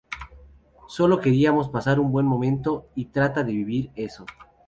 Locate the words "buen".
2.11-2.25